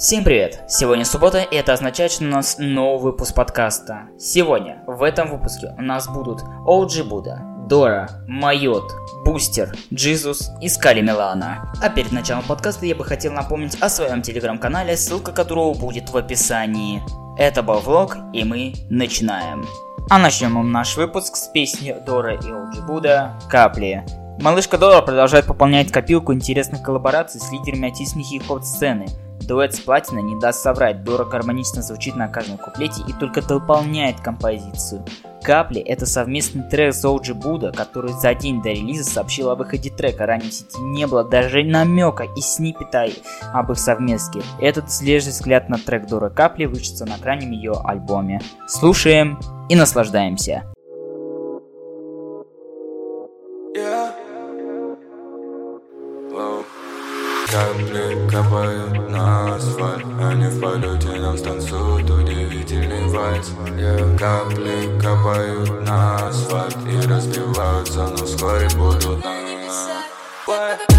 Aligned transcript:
Всем 0.00 0.24
привет! 0.24 0.62
Сегодня 0.66 1.04
суббота, 1.04 1.42
и 1.42 1.54
это 1.54 1.74
означает, 1.74 2.10
что 2.10 2.24
у 2.24 2.28
нас 2.28 2.56
новый 2.58 3.12
выпуск 3.12 3.34
подкаста. 3.34 4.04
Сегодня, 4.18 4.82
в 4.86 5.02
этом 5.02 5.30
выпуске, 5.30 5.74
у 5.76 5.82
нас 5.82 6.08
будут 6.08 6.40
OG 6.64 7.04
Буда, 7.04 7.42
Дора, 7.68 8.08
Майот, 8.26 8.90
Бустер, 9.26 9.76
Джизус 9.92 10.52
и 10.62 10.70
Скали 10.70 11.02
Милана. 11.02 11.70
А 11.82 11.90
перед 11.90 12.12
началом 12.12 12.44
подкаста 12.44 12.86
я 12.86 12.94
бы 12.94 13.04
хотел 13.04 13.34
напомнить 13.34 13.76
о 13.78 13.90
своем 13.90 14.22
телеграм-канале, 14.22 14.96
ссылка 14.96 15.32
которого 15.32 15.74
будет 15.74 16.08
в 16.08 16.16
описании. 16.16 17.02
Это 17.36 17.62
был 17.62 17.80
влог, 17.80 18.16
и 18.32 18.42
мы 18.42 18.72
начинаем. 18.88 19.66
А 20.08 20.18
начнем 20.18 20.54
мы 20.54 20.64
наш 20.64 20.96
выпуск 20.96 21.36
с 21.36 21.48
песни 21.48 21.94
Дора 22.06 22.36
и 22.36 22.48
OG 22.48 22.86
Буда 22.86 23.38
«Капли». 23.50 24.02
Малышка 24.40 24.78
Дора 24.78 25.02
продолжает 25.02 25.44
пополнять 25.44 25.92
копилку 25.92 26.32
интересных 26.32 26.82
коллабораций 26.82 27.38
с 27.38 27.52
лидерами 27.52 27.88
отечественной 27.88 28.24
хип-хоп 28.24 28.64
сцены– 28.64 29.06
Дуэт 29.46 29.74
с 29.74 29.80
Платина 29.80 30.20
не 30.20 30.38
даст 30.38 30.62
соврать, 30.62 31.02
дорого 31.02 31.30
гармонично 31.30 31.82
звучит 31.82 32.16
на 32.16 32.28
каждом 32.28 32.58
куплете 32.58 33.02
и 33.06 33.12
только 33.12 33.42
дополняет 33.42 34.20
композицию. 34.20 35.04
Капли– 35.42 35.80
это 35.86 36.06
совместный 36.06 36.62
трек 36.62 36.94
с 36.94 37.04
OG 37.04 37.40
Buddha, 37.40 37.74
который 37.74 38.12
за 38.12 38.34
день 38.34 38.62
до 38.62 38.70
релиза 38.70 39.04
сообщил 39.04 39.50
о 39.50 39.56
выходе 39.56 39.90
трека. 39.90 40.26
Ранее 40.26 40.50
в 40.50 40.54
сети 40.54 40.80
не 40.80 41.06
было 41.06 41.24
даже 41.24 41.64
намека 41.64 42.24
и 42.24 42.40
сниппета 42.40 43.06
об 43.52 43.72
их 43.72 43.78
совместке. 43.78 44.42
Этот 44.60 44.90
свежий 44.90 45.32
взгляд 45.32 45.68
на 45.68 45.78
трек 45.78 46.06
Дора 46.06 46.28
Капли 46.28 46.66
вышится 46.66 47.06
на 47.06 47.18
крайнем 47.18 47.52
ее 47.52 47.72
альбоме. 47.84 48.40
Слушаем 48.68 49.40
и 49.68 49.76
наслаждаемся. 49.76 50.64
Капают 58.30 59.10
на 59.10 59.56
асфальт 59.56 60.04
Они 60.20 60.46
в 60.46 60.60
полете 60.60 61.20
нам 61.20 61.36
станцуют 61.36 62.08
удивительный 62.08 63.08
вальс 63.08 63.50
yeah. 63.76 64.16
Капли 64.16 64.98
капают 65.00 65.84
на 65.84 66.28
асфальт 66.28 66.76
И 66.86 67.08
разбиваются, 67.08 68.06
но 68.06 68.24
вскоре 68.24 68.68
будут 68.76 69.24
на 69.24 69.40
из 70.46 70.89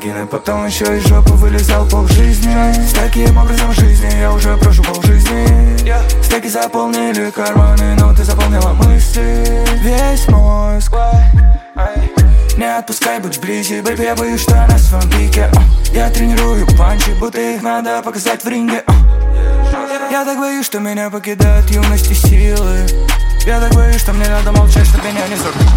вагины 0.00 0.26
Потом 0.26 0.66
еще 0.66 0.84
из 0.96 1.06
жопы 1.06 1.32
вылезал 1.32 1.86
пол 1.86 2.06
жизни. 2.08 2.54
С 2.86 2.92
таким 2.92 3.36
образом 3.36 3.72
жизни 3.72 4.10
я 4.18 4.32
уже 4.32 4.56
прошу 4.56 4.82
пол 4.82 5.02
жизни. 5.02 5.76
Стеки 6.22 6.48
заполнили 6.48 7.30
карманы, 7.30 7.96
но 7.98 8.14
ты 8.14 8.24
заполнила 8.24 8.72
мысли. 8.72 9.44
Весь 9.82 10.28
мозг. 10.28 10.94
Не 12.56 12.78
отпускай, 12.78 13.20
будь 13.20 13.36
вблизи, 13.36 13.80
бэйби, 13.80 14.02
я 14.02 14.14
боюсь, 14.14 14.40
что 14.40 14.54
я 14.54 14.66
на 14.66 14.78
своем 14.78 15.10
пике. 15.10 15.50
Я 15.92 16.10
тренирую 16.10 16.66
панчи, 16.78 17.10
будто 17.18 17.40
их 17.40 17.62
надо 17.62 18.02
показать 18.02 18.44
в 18.44 18.48
ринге. 18.48 18.82
Я 20.10 20.24
так 20.24 20.38
боюсь, 20.38 20.66
что 20.66 20.78
меня 20.78 21.10
покидают 21.10 21.70
юности 21.70 22.12
силы 22.12 22.86
я 23.46 23.60
так 23.60 23.74
боюсь, 23.74 24.00
что 24.00 24.12
мне 24.12 24.28
надо 24.28 24.52
молчать, 24.52 24.86
чтобы 24.86 25.08
меня 25.08 25.26
не 25.28 25.36
закрыть 25.36 25.68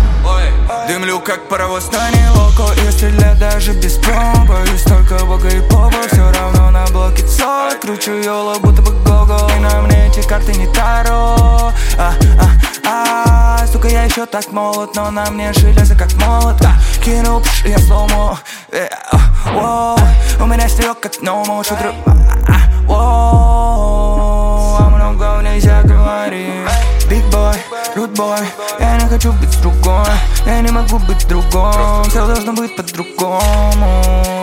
Дымлю, 0.87 1.19
как 1.19 1.47
паровоз 1.47 1.89
на 1.91 2.09
нелоко 2.11 2.73
И 2.81 2.91
стрелять 2.91 3.39
даже 3.39 3.73
без 3.73 3.93
пром. 3.93 4.45
Боюсь 4.45 4.81
только 4.83 5.23
бога 5.25 5.47
и 5.47 5.61
попа 5.69 5.95
Все 6.11 6.31
равно 6.31 6.71
на 6.71 6.85
блоке 6.87 7.25
цой. 7.25 7.77
Кручу 7.81 8.11
йоло, 8.11 8.59
будто 8.59 8.81
бы 8.81 8.91
гого 9.03 9.49
И 9.55 9.59
на 9.59 9.81
мне 9.81 10.07
эти 10.07 10.27
карты 10.27 10.53
не 10.53 10.67
таро. 10.67 11.71
А, 11.97 12.13
а, 12.37 12.49
а, 12.85 13.67
Сука, 13.67 13.87
я 13.87 14.03
еще 14.03 14.25
так 14.25 14.51
молод 14.51 14.95
Но 14.95 15.09
на 15.11 15.29
мне 15.31 15.53
железо 15.53 15.95
как 15.95 16.13
молот. 16.15 16.61
А, 16.65 16.75
Кину, 17.03 17.39
пш, 17.41 17.65
я 17.65 17.79
слому. 17.79 18.37
Э, 18.71 18.87
а, 19.45 19.95
У 20.39 20.45
меня 20.45 20.67
стрелок 20.67 20.99
как 20.99 21.21
ному 21.21 21.63
Шудру, 21.63 21.93
а, 22.05 22.11
а, 22.49 22.95
а, 24.79 24.89
много 24.89 25.41
нельзя 25.43 25.81
говорить 25.83 26.82
Big 27.09 27.23
boy, 27.31 27.55
rude 27.95 28.15
boy. 28.15 28.39
Я 28.79 28.97
не 28.97 29.07
хочу 29.07 29.31
быть 29.33 29.61
другой 29.61 30.07
Я 30.45 30.61
не 30.61 30.71
могу 30.71 30.99
быть 30.99 31.27
другом. 31.27 32.03
Все 32.09 32.25
должно 32.25 32.53
быть 32.53 32.75
по-другому 32.75 34.42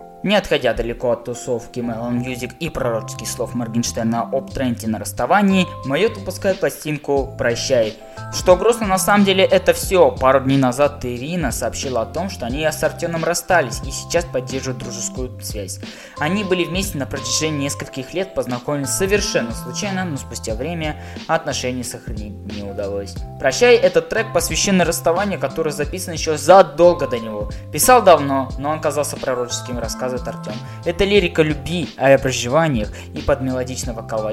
Не 0.23 0.35
отходя 0.35 0.73
далеко 0.73 1.11
от 1.11 1.23
тусовки 1.23 1.79
Melon 1.79 2.23
Music 2.23 2.53
и 2.59 2.69
пророческих 2.69 3.27
слов 3.27 3.55
Моргенштерна 3.55 4.29
об 4.31 4.51
тренде 4.51 4.87
на 4.87 4.99
расставании, 4.99 5.67
Майот 5.85 6.15
выпускает 6.17 6.59
пластинку 6.59 7.33
«Прощай». 7.39 7.95
Что 8.31 8.55
грустно, 8.55 8.87
на 8.87 8.99
самом 8.99 9.25
деле 9.25 9.43
это 9.43 9.73
все. 9.73 10.11
Пару 10.11 10.41
дней 10.41 10.57
назад 10.57 11.03
Ирина 11.03 11.51
сообщила 11.51 12.03
о 12.03 12.05
том, 12.05 12.29
что 12.29 12.45
они 12.45 12.63
с 12.63 12.81
Артемом 12.83 13.25
расстались 13.25 13.81
и 13.85 13.91
сейчас 13.91 14.23
поддерживают 14.23 14.77
дружескую 14.77 15.41
связь. 15.41 15.79
Они 16.17 16.43
были 16.43 16.63
вместе 16.63 16.97
на 16.97 17.05
протяжении 17.07 17.63
нескольких 17.63 18.13
лет, 18.13 18.33
познакомились 18.35 18.89
совершенно 18.89 19.51
случайно, 19.53 20.05
но 20.05 20.17
спустя 20.17 20.53
время 20.53 21.01
отношения 21.27 21.83
сохранить 21.83 22.33
не 22.55 22.63
удалось. 22.63 23.15
«Прощай»— 23.39 23.75
это 23.77 24.01
трек, 24.01 24.31
посвященный 24.33 24.85
расставанию, 24.85 25.39
который 25.39 25.73
записан 25.73 26.13
еще 26.13 26.37
задолго 26.37 27.07
до 27.07 27.19
него. 27.19 27.49
Писал 27.73 28.01
давно, 28.01 28.49
но 28.59 28.69
он 28.69 28.79
казался 28.79 29.17
пророческим 29.17 29.79
рассказом 29.79 30.10
рассказывает 30.11 30.27
Артем. 30.27 30.53
Это 30.85 31.05
лирика 31.05 31.41
любви, 31.41 31.89
о 31.97 32.17
проживаниях 32.17 32.91
и 33.13 33.21
под 33.21 33.41
мелодичный 33.41 33.93
вокал 33.93 34.27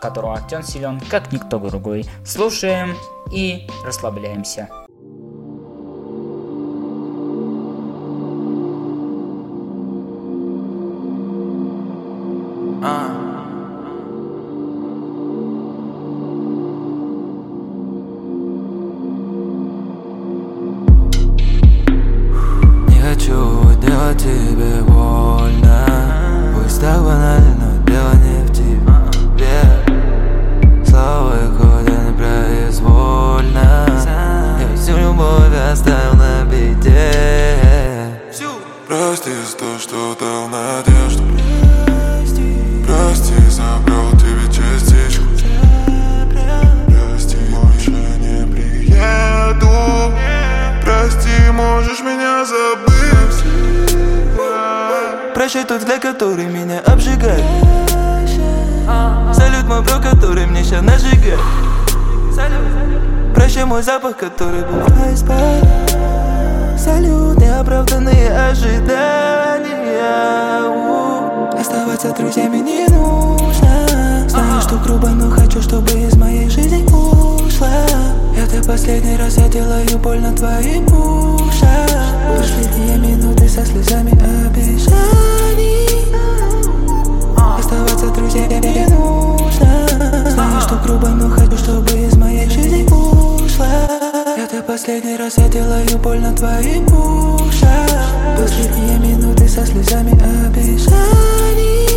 которого 0.00 0.34
Артем 0.34 0.62
силен 0.62 1.00
как 1.08 1.32
никто 1.32 1.58
другой. 1.70 2.04
Слушаем 2.24 2.96
и 3.32 3.66
расслабляемся. 3.84 4.68
Больше 24.10 24.28
не 24.30 24.56
приеду 24.66 24.89
Прощай 63.60 63.68
мой 63.68 63.82
запах, 63.82 64.16
который 64.16 64.62
бывает 64.62 65.18
спать 65.18 65.62
Салют 66.78 67.36
неоправданные 67.38 68.30
ожидания. 68.48 69.60
Оставаться 71.60 72.10
друзьями 72.18 72.56
не 72.56 72.86
нужно. 72.86 74.26
Знаю, 74.28 74.62
что 74.62 74.76
грубо, 74.76 75.08
но 75.08 75.30
хочу, 75.30 75.60
чтобы 75.60 75.90
из 75.90 76.16
моей 76.16 76.48
жизни 76.48 76.84
ушла 76.86 77.68
Это 78.34 78.66
последний 78.66 79.18
раз 79.18 79.36
я 79.36 79.46
делаю 79.48 79.98
больно 79.98 80.34
твоим 80.34 80.86
ушам. 80.86 81.86
Последние 82.38 82.96
минуты 82.96 83.46
со 83.46 83.66
слезами 83.66 84.12
обещаний 84.46 86.06
Оставаться 87.58 88.06
друзьями 88.06 88.54
не 88.54 88.86
нужно. 88.86 90.30
Знаю, 90.30 90.60
что 90.62 90.76
грубо, 90.82 91.08
но 91.08 91.28
хочу, 91.28 91.58
чтобы 91.58 91.90
из 91.90 92.16
моей 92.16 92.48
жизни 92.48 92.86
ушла 92.86 93.19
Это 94.36 94.62
последний 94.66 95.16
раз 95.16 95.38
я 95.38 95.48
делаю 95.48 95.98
больно 95.98 96.34
твоим 96.34 96.86
ушам 96.86 97.88
Последние 98.38 98.98
минуты 98.98 99.48
со 99.48 99.66
слезами 99.66 100.12
обещаний 100.46 101.89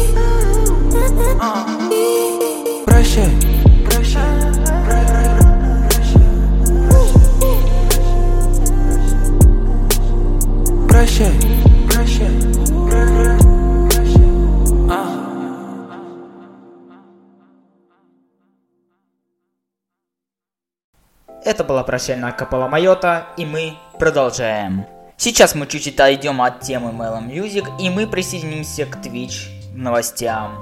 Это 21.54 21.64
была 21.64 21.84
прощальная 21.84 22.32
капала 22.32 22.68
Майота, 22.68 23.28
и 23.38 23.46
мы 23.46 23.76
продолжаем. 24.00 24.88
Сейчас 25.18 25.54
мы 25.54 25.68
чуть-чуть 25.68 25.94
отойдем 25.94 26.42
от 26.42 26.62
темы 26.62 26.90
Melon 26.90 27.28
Music, 27.28 27.80
и 27.80 27.92
мы 27.92 28.08
присоединимся 28.08 28.88
к 28.88 28.96
Twitch 28.96 29.52
новостям. 29.76 30.60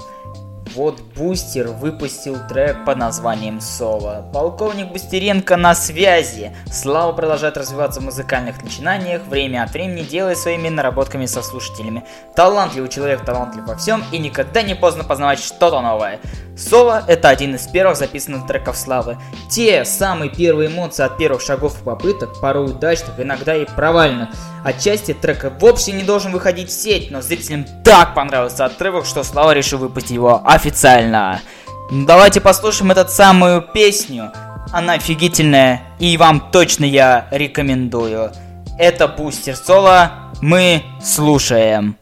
Вот 0.74 1.02
Бустер 1.16 1.68
выпустил 1.68 2.36
трек 2.48 2.84
под 2.86 2.96
названием 2.96 3.60
«Соло». 3.60 4.24
Полковник 4.32 4.88
Бустеренко 4.90 5.56
на 5.56 5.74
связи. 5.74 6.52
Слава 6.72 7.12
продолжает 7.12 7.58
развиваться 7.58 8.00
в 8.00 8.04
музыкальных 8.04 8.62
начинаниях, 8.62 9.22
время 9.26 9.64
от 9.64 9.72
времени 9.72 10.02
делая 10.02 10.34
своими 10.34 10.70
наработками 10.70 11.26
со 11.26 11.42
слушателями. 11.42 12.04
Талантливый 12.34 12.88
человек 12.88 13.22
талантлив 13.22 13.66
во 13.66 13.76
всем, 13.76 14.02
и 14.12 14.18
никогда 14.18 14.62
не 14.62 14.74
поздно 14.74 15.04
познавать 15.04 15.40
что-то 15.40 15.82
новое. 15.82 16.20
Соло– 16.56 17.02
это 17.08 17.28
один 17.28 17.54
из 17.54 17.66
первых 17.66 17.96
записанных 17.96 18.46
треков 18.46 18.76
Славы. 18.76 19.18
Те 19.50 19.84
самые 19.84 20.30
первые 20.30 20.70
эмоции 20.70 21.02
от 21.02 21.18
первых 21.18 21.42
шагов 21.42 21.80
и 21.80 21.84
попыток, 21.84 22.40
порой 22.40 22.66
удачных, 22.66 23.18
иногда 23.18 23.56
и 23.56 23.64
провальных. 23.64 24.28
Отчасти 24.64 25.12
трек 25.12 25.52
вовсе 25.60 25.92
не 25.92 26.04
должен 26.04 26.30
выходить 26.30 26.68
в 26.68 26.72
сеть, 26.72 27.10
но 27.10 27.20
зрителям 27.20 27.66
так 27.84 28.14
понравился 28.14 28.64
отрывок, 28.64 29.06
что 29.06 29.24
Слава 29.24 29.52
решил 29.52 29.78
выпустить 29.78 30.12
его 30.12 30.40
официально. 30.62 31.40
Давайте 31.90 32.40
послушаем 32.40 32.92
эту 32.92 33.08
самую 33.08 33.62
песню. 33.62 34.30
Она 34.72 34.92
офигительная, 34.92 35.82
и 35.98 36.16
вам 36.16 36.52
точно 36.52 36.84
я 36.84 37.26
рекомендую. 37.32 38.30
Это 38.78 39.08
Бустер 39.08 39.56
Соло. 39.56 40.12
Мы 40.40 40.84
слушаем. 41.02 41.96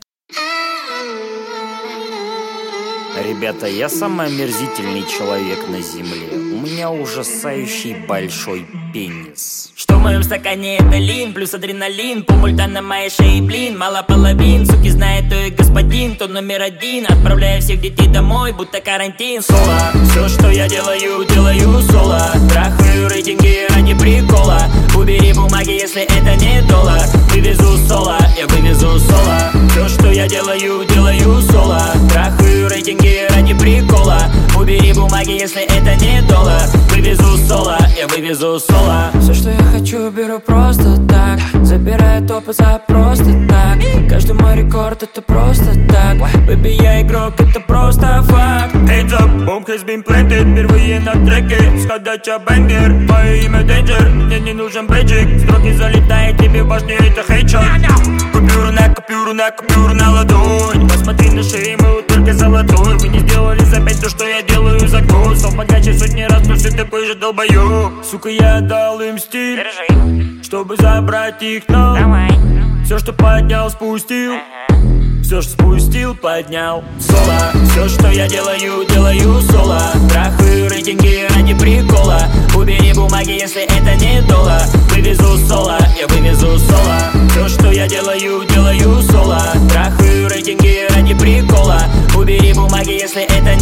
Ребята, 3.31 3.69
я 3.69 3.89
самый 3.89 4.27
омерзительный 4.27 5.05
человек 5.07 5.69
на 5.69 5.81
земле. 5.81 6.27
У 6.33 6.67
меня 6.67 6.91
ужасающий 6.91 7.95
большой 8.09 8.67
пенис. 8.93 9.71
Что 9.77 9.95
в 9.95 10.01
моем 10.01 10.25
стакане 10.25 10.79
это 10.79 10.99
лин, 10.99 11.33
плюс 11.33 11.55
адреналин. 11.55 12.25
Пумульта 12.25 12.67
на 12.67 12.83
моей 12.83 13.09
шее, 13.09 13.41
блин, 13.41 13.79
мало 13.79 14.03
половин. 14.03 14.67
Суки 14.67 14.91
знает, 14.91 15.31
то 15.31 15.37
и 15.37 15.51
господин, 15.51 16.17
то 16.17 16.27
номер 16.27 16.61
один. 16.63 17.07
Отправляю 17.07 17.63
всех 17.63 17.81
детей 17.81 18.09
домой, 18.09 18.53
будто 18.53 18.81
карантин. 18.81 19.43
Соло, 19.43 19.93
все, 20.11 20.29
что 20.29 20.51
я 20.51 20.69
делаю, 20.69 21.25
делаю 21.25 21.81
соло. 21.83 22.33
Трахаю 22.51 23.09
рейтинги 23.09 23.69
ради 23.73 23.95
прикола. 23.95 24.61
Убери 24.97 25.33
бумаги, 25.35 25.71
если 25.71 26.03
это 26.03 26.35
не 26.35 26.63
доллар. 26.63 27.07
Вывезу 27.31 27.79
соло, 27.87 28.19
я 28.37 28.49
вывезу 28.49 28.99
соло. 28.99 29.53
Все, 29.71 29.89
что 29.89 30.11
я 30.11 30.27
делаю, 30.27 30.85
делаю 30.85 31.41
соло. 31.43 31.81
Трахаю 32.11 32.69
рейтинги 32.69 33.20
ради 33.29 33.55
прикола. 33.55 34.21
Убери 34.59 34.93
бумаги, 34.93 35.33
если 35.33 35.63
это 35.63 35.95
не 35.97 36.23
доллар. 36.23 36.63
Вывезу 36.91 37.37
соло, 37.49 37.79
я 37.99 38.07
вывезу 38.09 38.59
соло. 38.61 39.11
Все, 39.21 39.35
что 39.35 39.51
я 39.51 39.63
хочу, 39.73 40.11
беру 40.11 40.39
просто 40.39 40.97
так. 41.09 41.41
Забираю 41.65 42.27
топы 42.27 42.53
за 42.53 42.81
просто 42.87 43.25
так. 43.49 43.79
Каждый 44.09 44.35
мой 44.35 44.57
рекорд 44.57 45.03
это 45.03 45.23
просто 45.23 45.73
так. 45.89 46.17
Baby, 46.47 46.83
я 46.83 47.03
игрок, 47.03 47.35
это 47.39 47.61
просто 47.61 48.23
факт. 48.23 48.75
Hands 48.75 49.13
up, 49.13 49.47
bomb 49.47 49.67
has 49.67 49.85
been 49.85 50.03
planted. 50.03 50.53
Впервые 50.53 51.01
на 51.01 51.13
треке, 51.13 51.59
сходача 51.85 52.39
бенгер 52.39 52.91
Мое 53.09 53.35
имя 53.43 53.61
Danger, 53.61 54.09
мне 54.09 54.41
не 54.41 54.53
нужен 54.53 54.87
бейджик 54.87 55.41
Строки 55.41 55.73
залетает 55.73 56.39
тебе 56.39 56.63
в 56.63 56.69
башню, 56.69 56.97
это 56.97 57.23
хейчер. 57.23 57.61
Купюру 58.33 58.73
на 58.73 58.89
купюру 58.95 59.33
на 59.33 59.51
купюру 59.51 59.95
на 59.95 60.11
ладонь 60.13 60.80
сделали 63.91 64.01
за 64.01 64.01
пять 64.01 64.01
то, 64.01 64.09
что 64.09 64.29
я 64.29 64.43
делаю 64.43 64.89
за 64.89 65.01
год 65.03 65.39
Стал 65.39 65.53
богаче 65.53 65.95
сотни 65.95 66.23
раз, 66.23 66.47
но 66.47 66.55
все 66.55 66.71
такой 66.71 67.07
же 67.07 67.15
долбоёб. 67.15 68.05
Сука, 68.05 68.29
я 68.29 68.61
дал 68.61 69.01
им 69.01 69.19
стиль 69.19 69.65
Чтобы 70.43 70.77
забрать 70.77 71.43
их, 71.43 71.65
но 71.69 71.97
Все, 72.85 72.99
что 72.99 73.13
поднял, 73.13 73.71
спустил. 73.71 74.35
Все, 75.23 75.43
что 75.43 75.53
спустил, 75.53 76.17
поднял. 76.17 76.83
Соло, 76.99 77.53
все, 77.71 77.89
что 77.89 78.11
я 78.11 78.27
делаю, 78.27 78.85
делаю 78.89 79.41
соло. 79.43 79.81
Трахаю 80.11 80.69
рейтинги 80.69 81.25
ради 81.33 81.55
прикола. 81.55 82.23
Убери 82.57 82.93
бумаги, 82.93 83.39
если 83.41 83.63
это 83.63 83.95
не 83.95 84.23
доллар. 84.23 84.63
Вывезу 84.91 85.39
соло, 85.47 85.79
я 85.97 86.09
вывезу 86.09 86.59
соло. 86.59 87.29
Все, 87.31 87.49
что 87.49 87.71
я 87.71 87.87
делаю, 87.87 88.45
делаю 88.49 89.01
соло. 89.03 89.41
Трахаю 89.71 90.29
рейтинги 90.29 90.89
ради 90.93 91.15
прикола. 91.15 91.81
Убери 92.17 92.53
бумаги, 92.53 92.93
если 93.01 93.23
это 93.23 93.55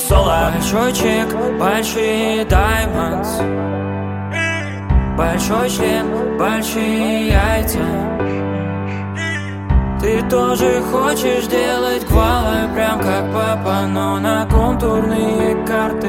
соло 0.00 0.52
Большой 0.54 0.92
чек, 0.92 1.28
большие 1.58 2.44
даймондс 2.44 3.28
Большой 5.16 5.68
член, 5.68 6.38
большие 6.38 7.28
яйца. 7.28 7.78
Ты 10.00 10.22
тоже 10.30 10.82
хочешь 10.90 11.46
делать 11.46 12.06
квалы 12.06 12.72
Прям 12.74 12.98
как 13.00 13.30
папа, 13.34 13.86
но 13.86 14.18
на 14.18 14.46
контурные 14.46 15.62
карты 15.66 16.08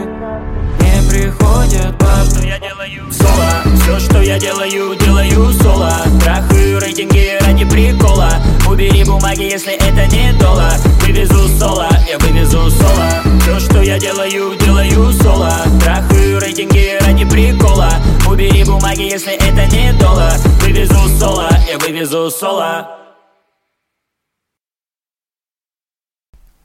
Не 0.80 1.10
приходят 1.10 1.92
бабки 1.98 2.12
я 2.52 2.60
делаю 2.60 3.12
соло. 3.12 3.76
Все, 3.82 4.00
что 4.00 4.22
я 4.22 4.38
делаю, 4.38 4.96
делаю 4.96 5.54
соло. 5.54 5.94
Трахаю 6.22 6.80
рейтинги 6.80 7.38
ради 7.42 7.66
прикола. 7.66 8.32
Убери 8.70 9.04
бумаги, 9.06 9.44
если 9.44 9.74
это 9.74 10.06
не 10.08 10.34
доллар. 10.34 10.74
Вывезу 11.02 11.21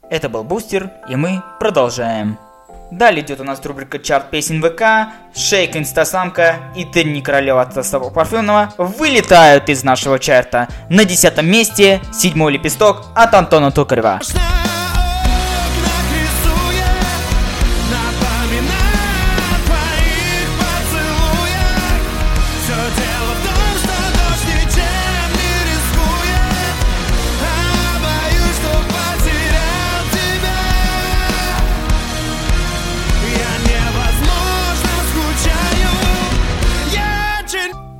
Это 0.09 0.29
был 0.29 0.45
Бустер, 0.45 0.91
и 1.09 1.17
мы 1.17 1.43
продолжаем. 1.59 2.39
Далее 2.93 3.25
идет 3.25 3.41
у 3.41 3.45
нас 3.45 3.65
рубрика 3.65 3.99
чарт 3.99 4.31
песен 4.31 4.63
ВК, 4.63 5.13
Шейк 5.35 5.75
Инстасамка 5.77 6.57
и 6.77 6.85
Тенни 6.85 7.21
Королева 7.21 7.63
от 7.63 7.77
Остапа 7.77 8.11
Парфенова 8.11 8.73
вылетают 8.79 9.69
из 9.69 9.83
нашего 9.83 10.21
чарта. 10.21 10.69
На 10.89 11.05
десятом 11.05 11.51
месте 11.51 12.01
седьмой 12.13 12.53
лепесток 12.53 13.07
от 13.17 13.35
Антона 13.35 13.73
Токарева. 13.73 14.21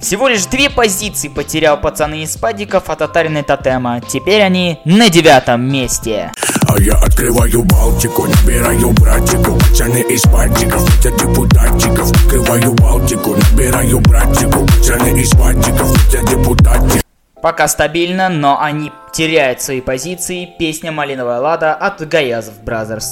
Всего 0.07 0.29
лишь 0.29 0.47
две 0.47 0.71
позиции 0.71 1.27
потерял 1.27 1.81
пацаны 1.81 2.23
из 2.23 2.37
падиков 2.37 2.91
от 2.91 3.03
Атариной 3.03 3.43
Тотема. 3.43 4.01
Теперь 4.01 4.41
они 4.41 4.79
на 4.85 5.11
девятом 5.11 5.69
месте. 5.69 6.31
А 6.69 6.81
я 6.81 6.95
открываю 6.95 7.65
Балтику, 7.65 8.29
набираю 8.29 8.93
братику 8.93 9.59
Пацаны 9.59 10.03
из 10.03 10.23
падиков, 10.23 10.89
это 11.01 11.11
депутатчиков 11.11 12.13
Открываю 12.13 12.73
Балтику, 12.75 13.35
набираю 13.35 13.99
братику 13.99 14.65
Пацаны 14.67 15.21
из 15.21 15.31
падиков, 15.31 15.93
это 16.07 16.25
депутатчиков 16.25 17.03
Пока 17.43 17.67
стабильно, 17.67 18.29
но 18.29 18.61
они 18.63 18.93
теряют 19.13 19.61
свои 19.61 19.81
позиции. 19.81 20.49
Песня 20.57 20.93
«Малиновая 20.93 21.41
лада» 21.41 21.75
от 21.75 22.07
Gayazovs 22.07 22.63
Brothers. 22.63 23.11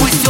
Пусть 0.00 0.26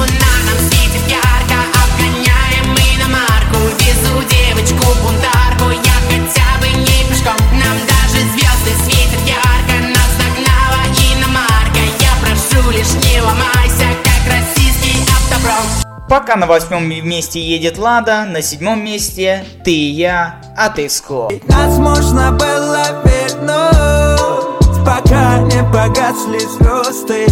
Пока 16.12 16.36
на 16.36 16.46
восьмом 16.46 16.86
месте 16.86 17.40
едет 17.40 17.78
Лада, 17.78 18.26
на 18.26 18.42
седьмом 18.42 18.84
месте 18.84 19.46
ты 19.64 19.72
и 19.72 19.92
я, 19.92 20.42
а 20.58 20.68
ты 20.68 20.86
Ско. 20.90 21.30
Нас 21.48 21.78
можно 21.78 22.32
было 22.32 23.02
вернуть, 23.02 24.84
пока 24.84 25.38
не 25.38 25.64
погасли 25.72 26.40
звезды. 26.40 27.24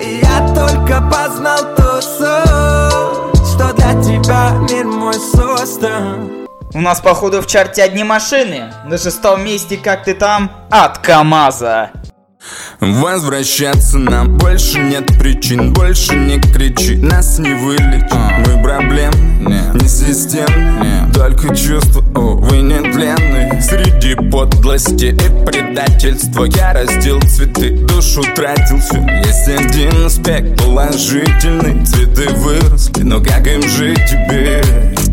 И 0.00 0.20
Я 0.22 0.54
только 0.54 1.02
познал 1.10 1.58
ту 1.74 2.00
суть, 2.00 3.44
что 3.44 3.72
для 3.72 4.00
тебя 4.00 4.52
мир 4.70 4.86
мой 4.86 5.14
создан. 5.14 6.46
У 6.74 6.80
нас 6.80 7.00
походу 7.00 7.42
в 7.42 7.48
чарте 7.48 7.82
одни 7.82 8.04
машины. 8.04 8.72
На 8.84 8.98
шестом 8.98 9.44
месте 9.44 9.78
как 9.78 10.04
ты 10.04 10.14
там? 10.14 10.48
От 10.70 10.98
КамАЗа. 10.98 11.90
Возвращаться 12.80 13.98
нам 13.98 14.36
больше 14.36 14.78
нет 14.78 15.06
причин 15.18 15.72
Больше 15.72 16.14
не 16.14 16.40
кричи, 16.40 16.96
нас 16.96 17.38
не 17.38 17.54
вылечит 17.54 18.12
Мы 18.46 18.62
проблем, 18.62 19.12
не 19.74 19.88
системные 19.88 21.10
Только 21.14 21.54
чувства, 21.54 22.04
увы, 22.14 22.58
не 22.58 22.80
тленные 22.80 23.62
Среди 23.62 24.14
подлости 24.30 25.06
и 25.06 25.46
предательства 25.46 26.44
Я 26.44 26.72
растил 26.72 27.20
цветы, 27.22 27.70
душу 27.70 28.22
тратил 28.34 28.78
всю 28.80 29.00
Есть 29.24 29.48
один 29.48 30.06
аспект 30.06 30.58
положительный 30.58 31.84
Цветы 31.84 32.28
выросли, 32.34 33.02
но 33.02 33.20
как 33.20 33.46
им 33.46 33.62
жить 33.62 34.00
теперь? 34.08 35.03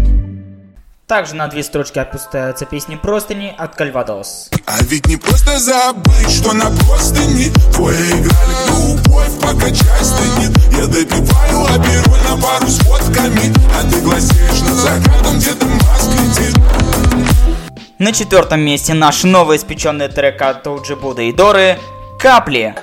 Также 1.12 1.36
на 1.36 1.50
две 1.50 1.62
строчки 1.62 2.00
опускаются 2.00 2.65
песни 2.65 2.96
простыни 2.96 3.53
от 3.58 3.75
Кальвадос. 3.75 4.50
А 4.65 4.82
ведь 4.84 5.08
не 5.08 5.18
просто 5.18 5.60
забыть, 5.60 6.32
что 6.32 6.53
на 6.53 6.70
простыни 6.70 7.51
Твои 7.74 7.98
играли 7.98 8.56
любовь, 8.70 9.41
покачай 9.41 10.06
стынет 10.06 10.58
Я 10.72 10.88
допиваю, 10.88 11.82
беру 11.82 12.15
на 12.30 12.41
пару 12.41 12.65
с 12.65 12.80
фотками 12.80 13.53
А 13.77 13.91
ты 13.91 14.00
глазеешь 14.00 14.62
на 14.62 14.74
закатом, 14.74 15.38
где-то 15.38 15.65
маск 15.65 16.12
летит 16.13 16.58
На 18.00 18.13
четвертом 18.13 18.62
месте 18.62 18.94
наш 18.94 19.25
новый 19.25 19.58
испеченный 19.58 20.08
трек 20.08 20.41
от 20.41 20.63
Тоуджи 20.63 20.96
Буда 20.96 21.24
и 21.24 21.34
Доры 21.34 21.77
«Капли». 22.22 22.74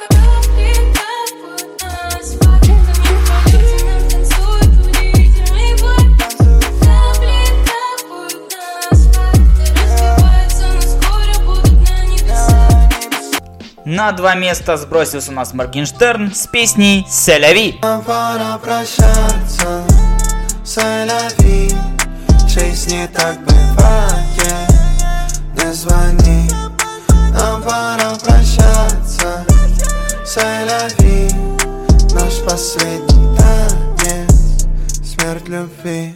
На 13.91 14.13
два 14.13 14.35
места 14.35 14.77
сбросился 14.77 15.31
у 15.31 15.35
нас 15.35 15.55
Моргенштерн 15.55 16.35
с 16.35 16.47
песней 16.47 17.07
«Селяви». 17.09 17.79
Пора 17.81 18.59
прощаться, 18.59 19.83
Селяви 20.63 21.73
Жизнь 22.47 22.95
не 22.95 23.09
так 23.09 23.39
бывает, 23.47 24.71
не 25.55 25.73
звони 25.73 26.51
Нам 27.33 27.63
пора 27.63 28.13
прощаться, 28.23 29.47
Селяви 30.23 31.31
Наш 32.13 32.43
последний 32.45 33.39
танец, 33.39 34.67
смерть 35.03 35.49
любви 35.49 36.15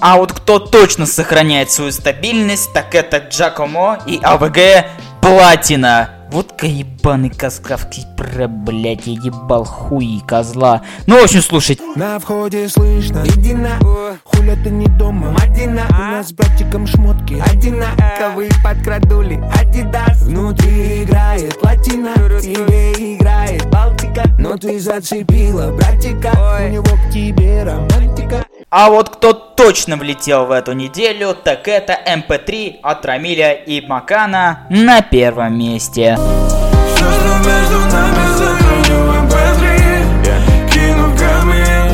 А 0.00 0.16
вот 0.16 0.32
кто 0.32 0.60
точно 0.60 1.06
сохраняет 1.06 1.72
свою 1.72 1.90
стабильность, 1.90 2.72
так 2.72 2.94
это 2.94 3.16
Джакомо 3.16 3.98
и 4.06 4.20
АВГ 4.22 4.86
Платина. 5.20 6.11
Вот 6.32 6.62
ебаный 6.62 7.28
каскавский 7.28 8.06
про, 8.16 8.48
блять, 8.48 9.06
я 9.06 9.12
ебал 9.12 9.64
хуй 9.66 10.22
козла. 10.26 10.80
Ну, 11.06 11.20
в 11.20 11.24
общем, 11.24 11.42
слушайте. 11.42 11.82
На 11.94 12.18
входе 12.18 12.70
слышно. 12.70 13.22
Иди 13.26 13.52
на 13.52 13.78
Хуля 14.24 14.56
ты 14.64 14.70
не 14.70 14.86
дома. 14.86 15.32
Мадина 15.32 15.84
У 15.90 15.92
нас 15.92 16.28
с 16.28 16.32
братиком 16.32 16.86
шмотки. 16.86 17.34
Одинаковые 17.34 18.48
подкрадули. 18.64 19.44
Адидас. 19.60 20.22
Внутри 20.22 21.02
играет 21.02 21.60
платина 21.60 22.14
Тебе 22.40 23.14
играет 23.14 23.68
Балтика. 23.70 24.24
Но 24.38 24.56
ты 24.56 24.80
зацепила 24.80 25.70
братика. 25.76 26.32
У 26.32 26.72
него 26.72 26.96
к 26.96 27.12
тебе 27.12 27.62
романтика 27.62 28.46
А 28.70 28.90
вот 28.90 29.16
кто 29.16 29.32
точно 29.32 29.96
влетел 29.96 30.46
в 30.46 30.50
эту 30.50 30.72
неделю, 30.72 31.34
так 31.34 31.68
это 31.68 31.98
MP3 32.06 32.80
от 32.82 33.04
Рамиля 33.04 33.52
и 33.52 33.84
Макана 33.86 34.66
на 34.70 35.02
первом 35.02 35.58
месте. 35.58 36.16
Все, 36.16 37.04
что 37.04 37.38
между 37.38 37.78
нами 37.90 38.38
сохраню 38.38 38.98
в 39.04 39.10
MP3 39.24 40.70
Кину 40.72 41.08
в 41.08 41.18
камин 41.18 41.92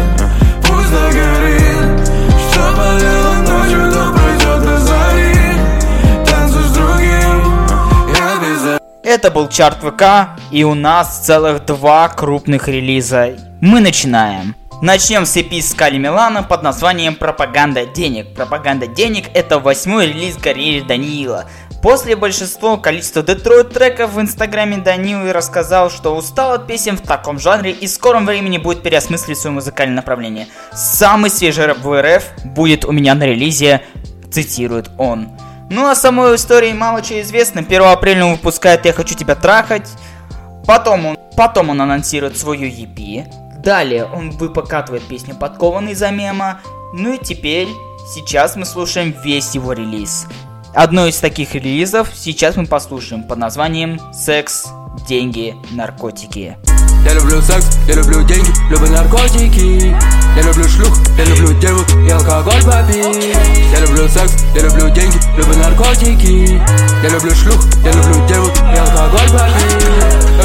Пусть 0.62 0.90
догорит 0.90 2.08
Что 2.50 2.62
болело 2.76 3.34
ночью, 3.48 3.92
то 3.92 4.12
пройдет 4.12 4.60
до 4.64 4.78
зари 4.78 5.34
Танцуй 6.26 6.62
с 6.62 6.72
другим 6.72 7.42
Я 8.14 8.38
без 8.40 8.80
Это 9.02 9.30
был 9.30 9.48
чарт 9.48 9.78
ВК, 9.82 10.38
и 10.50 10.64
у 10.64 10.74
нас 10.74 11.20
целых 11.20 11.64
два 11.64 12.08
крупных 12.08 12.68
релиза. 12.68 13.36
Мы 13.60 13.80
начинаем. 13.80 14.54
Начнем 14.80 15.26
с 15.26 15.36
EP 15.36 15.60
Скали 15.60 15.98
Милана 15.98 16.44
под 16.44 16.62
названием 16.62 17.16
«Пропаганда 17.16 17.84
денег». 17.84 18.32
«Пропаганда 18.32 18.86
денег»— 18.86 19.24
это 19.34 19.58
восьмой 19.58 20.06
релиз 20.06 20.36
карьеры 20.36 20.86
Даниила. 20.86 21.46
После 21.82 22.14
большинства 22.14 22.76
количества 22.76 23.24
Детройт 23.24 23.70
треков 23.70 24.12
в 24.12 24.20
инстаграме 24.20 24.76
Данил 24.76 25.32
рассказал, 25.32 25.90
что 25.90 26.14
устал 26.14 26.52
от 26.52 26.68
песен 26.68 26.96
в 26.96 27.00
таком 27.00 27.40
жанре 27.40 27.72
и 27.72 27.88
в 27.88 27.90
скором 27.90 28.24
времени 28.24 28.58
будет 28.58 28.84
переосмыслить 28.84 29.38
свое 29.38 29.54
музыкальное 29.54 29.96
направление. 29.96 30.46
Самый 30.72 31.30
свежий 31.30 31.66
рэп 31.66 31.78
в 31.78 32.00
РФ 32.00 32.24
будет 32.44 32.84
у 32.84 32.92
меня 32.92 33.16
на 33.16 33.24
релизе, 33.24 33.82
цитирует 34.30 34.90
он. 34.96 35.28
Ну, 35.70 35.88
о 35.88 35.96
самой 35.96 36.36
истории 36.36 36.72
мало 36.72 37.02
чего 37.02 37.20
известно. 37.22 37.62
1 37.62 37.82
апреля 37.82 38.26
он 38.26 38.32
выпускает 38.34 38.86
«Я 38.86 38.92
хочу 38.92 39.16
тебя 39.16 39.34
трахать». 39.34 39.88
Потом 40.66 41.06
он, 41.06 41.18
потом 41.36 41.70
он 41.70 41.82
анонсирует 41.82 42.38
свою 42.38 42.68
EP. 42.68 43.47
Далее 43.58 44.04
он 44.04 44.30
выпокатывает 44.30 45.02
песню 45.02 45.34
«Подкованный 45.34 45.94
за 45.94 46.10
мема». 46.10 46.60
Ну 46.94 47.14
и 47.14 47.18
теперь, 47.18 47.68
сейчас 48.06 48.56
мы 48.56 48.64
слушаем 48.64 49.14
весь 49.24 49.54
его 49.54 49.72
релиз. 49.72 50.26
Одно 50.74 51.06
из 51.06 51.18
таких 51.18 51.54
релизов 51.54 52.08
сейчас 52.14 52.56
мы 52.56 52.66
послушаем 52.66 53.24
под 53.24 53.38
названием 53.38 54.00
«Секс, 54.12 54.66
деньги, 55.08 55.56
наркотики». 55.72 56.56
Я 57.04 57.14
люблю 57.14 57.40
секс, 57.40 57.78
я 57.86 57.94
люблю 57.94 58.22
деньги, 58.24 58.50
люблю 58.70 58.90
наркотики 58.90 59.96
Я 60.36 60.42
люблю 60.42 60.64
шлюх, 60.64 60.92
я 61.16 61.24
люблю 61.24 61.58
девок 61.58 61.86
и 62.06 62.10
алкоголь 62.10 62.62
попить 62.64 63.34
Я 63.72 63.80
люблю 63.80 64.08
секс, 64.08 64.34
я 64.54 64.62
люблю 64.62 64.90
деньги, 64.90 65.16
люблю 65.36 65.56
наркотики 65.56 66.60
Я 67.02 67.08
люблю 67.08 67.30
шлюх, 67.34 67.64
я 67.84 67.92
люблю 67.92 68.26
девок 68.26 68.52
и 68.58 68.78
алкоголь 68.78 69.30
попить 69.30 70.37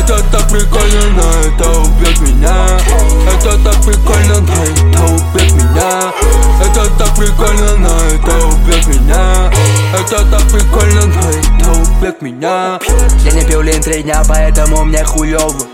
убьет 12.03 12.21
меня. 12.21 12.79
Я 13.23 13.31
не 13.31 13.45
пил 13.45 13.61
лень 13.61 13.81
три 13.81 14.03
дня, 14.03 14.21
поэтому 14.27 14.83
мне 14.83 15.05
хуёво. 15.05 15.67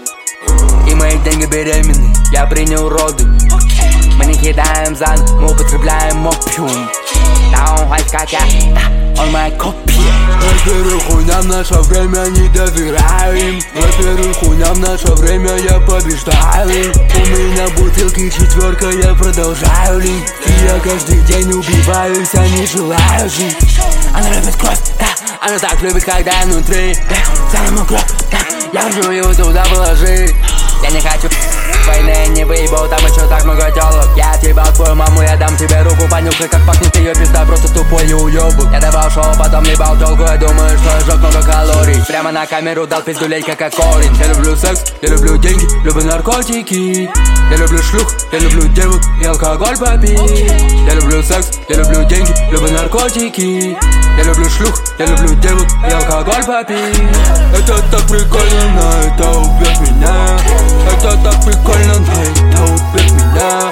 И 0.87 0.93
мои 0.93 1.17
деньги 1.23 1.45
беременны, 1.45 2.13
я 2.31 2.45
принял 2.45 2.87
роды. 2.87 3.25
Мы 4.15 4.25
не 4.25 4.35
кидаем 4.35 4.95
зан, 4.95 5.17
мы 5.39 5.51
употребляем 5.51 6.27
опиум. 6.27 6.89
Down, 7.51 7.89
white 7.89 8.11
как 8.11 8.31
я, 8.31 8.41
да, 8.75 9.23
он 9.23 9.31
моя 9.31 9.49
копия. 9.57 10.13
Во-первых, 10.39 11.03
хуйням 11.05 11.47
наше 11.47 11.73
время 11.73 12.27
не 12.29 12.47
доверяю 12.49 13.37
им 13.37 13.61
Во-первых, 13.73 14.37
хуйням 14.37 14.79
наше 14.81 15.11
время 15.13 15.55
я 15.57 15.79
побеждаю. 15.79 16.69
Им 16.69 16.93
У 16.93 17.37
меня 17.37 17.67
бутылки 17.69 18.29
четверка, 18.29 18.89
я 18.89 19.15
продолжаю 19.15 19.99
лить. 19.99 20.33
И 20.45 20.65
я 20.65 20.79
каждый 20.79 21.19
день 21.21 21.51
убиваюсь, 21.51 22.35
а 22.35 22.47
не 22.47 22.67
желаю 22.67 23.29
жить. 23.29 23.57
Она 24.13 24.29
любит 24.29 24.55
кровь, 24.55 24.79
да, 24.99 25.08
она 25.41 25.57
так 25.57 25.81
любит, 25.81 26.03
когда 26.03 26.31
я 26.31 26.45
внутри 26.45 26.95
ему 27.67 27.85
кровь, 27.85 28.01
да, 28.31 28.39
я 28.73 28.89
его 29.11 29.33
туда 29.33 29.63
положить 29.65 30.35
Я 30.81 30.89
не 30.89 31.01
хочу 31.01 31.29
войны, 31.89 32.27
не 32.29 32.45
выебал, 32.45 32.87
там 32.87 32.99
еще 32.99 33.27
так 33.27 33.43
много 33.43 33.71
телок 33.71 34.07
Я 34.15 34.37
тебя, 34.37 34.63
твою 34.65 34.95
маму, 34.95 35.21
я 35.21 35.35
дам 35.37 35.55
тебе 35.57 35.81
руку 35.81 36.07
Понюхай, 36.09 36.47
как 36.47 36.65
пахнет 36.65 36.95
ее 36.95 37.13
пизда, 37.13 37.45
просто 37.45 37.73
тупой 37.73 38.05
и 38.07 38.13
уебок 38.13 38.71
Я 38.71 38.79
давал 38.79 39.09
шоу, 39.09 39.33
потом 39.37 39.63
не 39.63 39.75
бал 39.75 39.97
телку, 39.97 40.23
я 40.23 40.37
думаю, 40.37 40.77
что 40.77 40.89
я 40.89 40.99
жег 41.01 41.17
много 41.17 41.43
калорий. 41.43 42.03
Прямо 42.07 42.31
на 42.31 42.45
камеру 42.45 42.87
дал 42.87 43.01
пиздулей, 43.01 43.41
как 43.41 43.57
корень 43.75 44.15
Я 44.19 44.27
люблю 44.27 44.55
секс, 44.55 44.83
я 45.01 45.09
люблю 45.09 45.37
деньги, 45.37 45.65
люблю 45.83 46.03
наркотики. 46.03 47.09
Я 47.51 47.57
люблю 47.57 47.81
шлюх, 47.81 48.07
я 48.31 48.39
люблю 48.39 48.67
девок 48.69 49.01
и 49.21 49.25
алкоголь 49.25 49.77
попить. 49.77 50.19
Я 50.87 50.93
люблю 50.93 51.23
секс, 51.23 51.51
я 51.67 51.77
люблю 51.77 52.03
деньги, 52.05 52.31
люблю 52.51 52.71
наркотики. 52.71 53.75
Я 54.17 54.23
люблю 54.23 54.49
шлюх, 54.49 54.75
я 54.99 55.05
люблю 55.05 55.33
девок 55.35 55.67
и 55.87 55.91
алкоголь 55.91 56.45
попить. 56.45 57.01
Это 57.55 57.81
так 57.89 58.01
прикольно, 58.07 58.69
но 58.75 58.91
это 59.01 59.31
убьет 59.31 59.79
меня 59.79 60.68
Это 60.91 61.17
так 61.23 61.45
прикольно, 61.45 61.99
но 61.99 62.21
это 62.21 62.63
убьет 62.63 63.11
меня. 63.11 63.71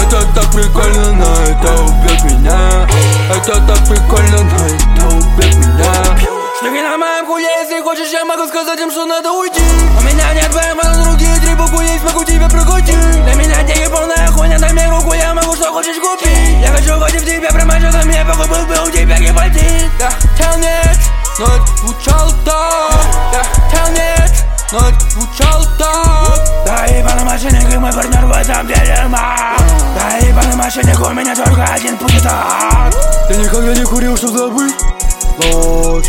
Это 0.00 0.20
так 0.34 0.52
прикольно, 0.52 1.12
но 1.12 1.34
это 1.42 1.82
убьет 1.82 2.24
меня. 2.24 2.86
Это 3.30 3.54
так 3.66 3.88
прикольно, 3.88 4.42
но 4.42 4.66
это 4.66 5.06
убьет 5.16 5.54
меня. 5.56 6.36
Штуки 6.58 6.80
на 6.80 6.96
моем 6.96 7.26
хуе, 7.26 7.46
если 7.62 7.82
хочешь, 7.82 8.10
я 8.12 8.24
могу 8.24 8.46
сказать 8.46 8.80
им, 8.80 8.90
что 8.90 9.04
надо 9.04 9.30
уйти. 9.30 9.62
У 9.98 10.02
меня 10.02 10.32
нет 10.32 10.50
но 10.82 11.04
другие 11.04 11.36
три 11.40 11.54
буквы 11.54 11.84
есть, 11.84 12.02
могу 12.02 12.24
тебе 12.24 12.48
прокрутить. 12.48 13.24
Для 13.24 13.34
меня 13.34 13.62
деньги 13.62 13.86
полная 13.88 14.26
хуйня, 14.28 14.58
дай 14.58 14.72
мне 14.72 14.88
руку, 14.88 15.12
я 15.12 15.34
могу 15.34 15.54
что 15.54 15.72
хочешь 15.72 15.98
купить. 15.98 16.60
Я 16.60 16.68
хочу 16.72 16.98
хоть 16.98 17.12
в 17.12 17.24
тебя, 17.24 17.50
прямо 17.50 17.78
что 17.78 18.06
мне 18.06 18.24
похуй 18.24 18.48
был 18.48 18.66
бы 18.66 18.88
у 18.88 18.90
тебя 18.90 19.18
гепатит. 19.18 19.90
Да, 19.98 20.10
тел 20.38 20.58
нет, 20.58 20.98
но 21.38 21.44
это 21.46 21.76
звучало 21.76 22.32
так. 22.44 23.06
Да, 23.32 23.42
тел 23.70 23.92
нет, 23.92 24.44
но 24.72 24.78
это 24.88 25.10
звучало 25.10 25.45
мошенник 27.46 27.74
и 27.74 27.78
мой 27.78 27.92
партнер 27.92 28.26
в 28.26 28.32
этом 28.32 28.66
деле 28.66 29.06
маг. 29.08 29.60
Да 29.94 30.16
ебаный 30.26 30.56
мошенник, 30.56 31.00
у 31.00 31.10
меня 31.10 31.34
только 31.34 31.64
один 31.64 31.96
путь 31.96 32.22
так 32.22 32.94
Я 33.30 33.36
никогда 33.36 33.74
не 33.74 33.84
курил, 33.84 34.16
чтоб 34.16 34.30
забыть? 34.30 34.74
Ложь 35.52 36.06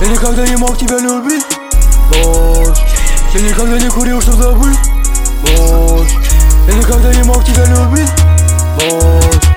Я 0.00 0.08
никогда 0.08 0.46
не 0.46 0.56
мог 0.56 0.76
тебя 0.78 0.98
любить? 0.98 1.44
Ложь 2.22 2.78
Я 3.32 3.40
никогда 3.40 3.78
не 3.78 3.88
курил, 3.88 4.20
чтоб 4.20 4.34
забыть? 4.34 4.78
Ложь 5.58 6.12
Я 6.68 6.74
никогда 6.74 7.14
не 7.14 7.22
мог 7.22 7.44
тебя 7.44 7.64
любить? 7.64 8.10
Ложь 8.82 9.53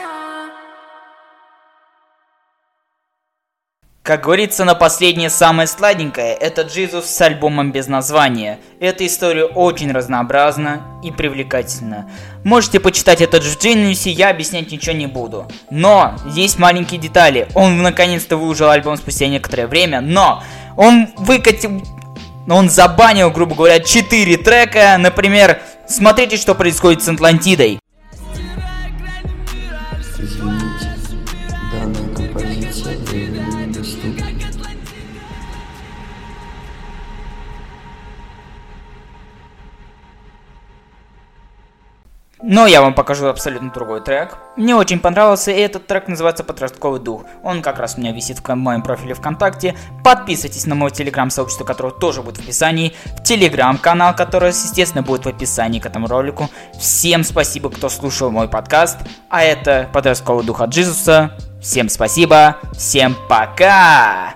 Как 4.07 4.23
говорится, 4.23 4.63
на 4.63 4.73
последнее 4.73 5.29
самое 5.29 5.67
сладенькое– 5.67 6.33
это 6.39 6.61
Джизус 6.61 7.07
с 7.07 7.19
альбомом 7.19 7.73
без 7.73 7.87
названия. 7.87 8.57
Эта 8.79 9.05
история 9.05 9.43
очень 9.43 9.91
разнообразна 9.91 10.81
и 11.03 11.11
привлекательна. 11.11 12.09
Можете 12.45 12.79
почитать 12.79 13.19
этот 13.19 13.43
в 13.43 13.57
Genius, 13.59 14.09
я 14.09 14.29
объяснять 14.29 14.71
ничего 14.71 14.95
не 14.95 15.07
буду. 15.07 15.45
Но 15.69 16.15
есть 16.25 16.57
маленькие 16.57 17.01
детали. 17.01 17.49
Он 17.53 17.81
наконец-то 17.83 18.37
выложил 18.37 18.69
альбом 18.69 18.95
спустя 18.95 19.27
некоторое 19.27 19.67
время, 19.67 19.99
но 19.99 20.41
он 20.77 21.09
выкатил... 21.17 21.83
Он 22.49 22.69
забанил, 22.69 23.29
грубо 23.29 23.55
говоря, 23.55 23.81
4 23.81 24.37
трека. 24.37 24.95
Например, 24.97 25.61
смотрите, 25.85 26.37
что 26.37 26.55
происходит 26.55 27.03
с 27.03 27.09
Атлантидой. 27.09 27.81
Извините, 30.17 30.95
данная 31.73 32.15
композиция 32.15 32.95
недоступна. 33.87 34.27
Но 42.49 42.67
я 42.67 42.81
вам 42.81 42.93
покажу 42.93 43.27
абсолютно 43.27 43.71
другой 43.71 43.99
трек. 43.99 44.37
Мне 44.55 44.75
очень 44.75 44.99
понравился, 44.99 45.51
и 45.51 45.59
этот 45.59 45.87
трек 45.87 46.07
называется 46.07 46.43
«Подростковый 46.43 46.99
дух». 46.99 47.23
Он 47.43 47.61
как 47.61 47.79
раз 47.79 47.97
у 47.97 47.99
меня 47.99 48.13
висит 48.13 48.39
в 48.39 48.55
моем 48.55 48.83
профиле 48.83 49.15
ВКонтакте. 49.15 49.75
Подписывайтесь 50.03 50.65
на 50.65 50.75
мой 50.75 50.91
телеграм-сообщество, 50.91 51.65
которое 51.65 51.91
тоже 51.93 52.21
будет 52.21 52.37
в 52.37 52.41
описании. 52.41 52.93
В 53.19 53.23
телеграм-канал, 53.23 54.15
который, 54.15 54.49
естественно, 54.49 55.03
будет 55.03 55.25
в 55.25 55.27
описании 55.27 55.79
к 55.79 55.87
этому 55.87 56.07
ролику. 56.07 56.49
Всем 56.79 57.23
спасибо, 57.23 57.69
кто 57.69 57.89
слушал 57.89 58.29
мой 58.29 58.47
подкаст. 58.47 58.99
А 59.29 59.43
это 59.43 59.89
«Подростковый 59.91 60.45
дух» 60.45 60.61
от 60.61 60.69
Джизуса. 60.69 61.31
Всем 61.61 61.89
спасибо, 61.89 62.57
всем 62.73 63.15
пока! 63.27 64.35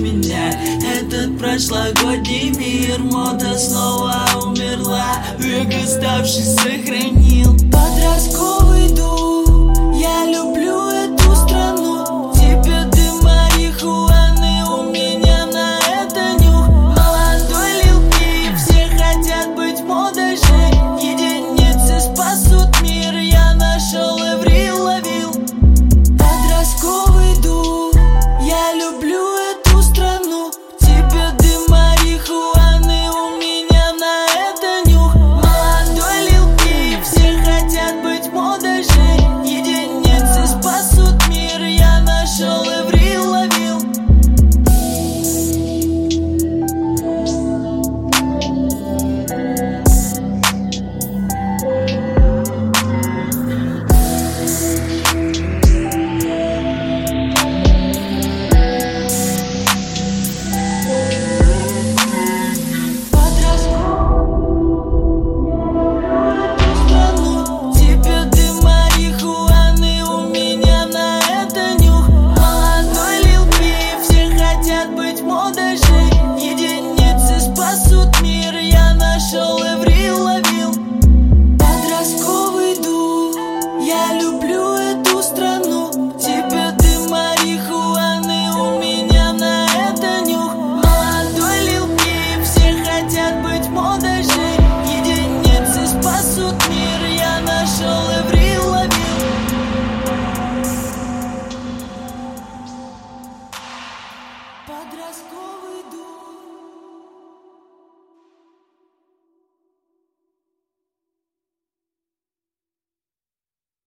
Меня, 0.00 0.50
этот 0.82 1.38
прошлогодний 1.38 2.50
мир 2.50 2.98
Мода 3.00 3.56
снова 3.58 4.26
умерла, 4.42 5.22
век 5.38 5.68
оставший 5.84 6.42
сохранил 6.42 7.54
Подростковый 7.70 8.59